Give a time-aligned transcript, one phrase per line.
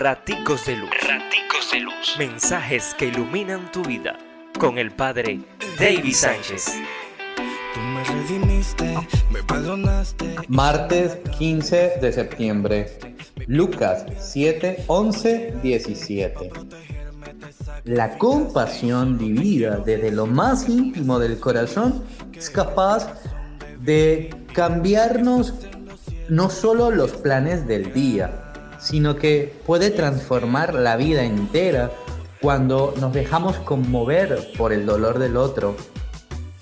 [0.00, 0.88] Raticos de Luz.
[1.06, 2.16] Raticos de Luz.
[2.18, 4.16] Mensajes que iluminan tu vida.
[4.58, 5.40] Con el Padre
[5.78, 6.72] David Sánchez.
[10.48, 12.98] Martes 15 de septiembre.
[13.46, 16.50] Lucas 7, 11, 17.
[17.84, 23.06] La compasión vivida desde lo más íntimo del corazón es capaz
[23.80, 25.52] de cambiarnos
[26.30, 28.49] no solo los planes del día,
[28.80, 31.90] sino que puede transformar la vida entera
[32.40, 35.76] cuando nos dejamos conmover por el dolor del otro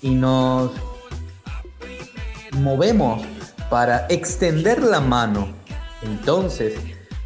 [0.01, 0.71] y nos
[2.51, 3.23] movemos
[3.69, 5.47] para extender la mano.
[6.01, 6.75] Entonces,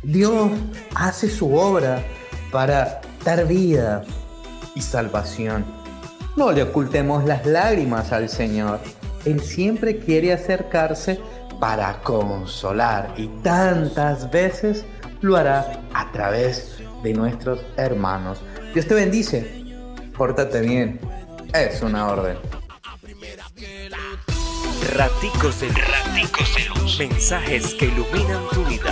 [0.03, 0.51] Dios
[0.95, 2.03] hace su obra
[2.51, 4.03] para dar vida
[4.75, 5.65] y salvación.
[6.35, 8.79] No le ocultemos las lágrimas al Señor.
[9.25, 11.19] Él siempre quiere acercarse
[11.59, 14.85] para consolar y tantas veces
[15.21, 18.41] lo hará a través de nuestros hermanos.
[18.73, 19.65] Dios te bendice,
[20.17, 20.99] pórtate bien,
[21.53, 22.37] es una orden.
[24.95, 28.91] Raticos de, Raticos de luz, mensajes que iluminan tu vida.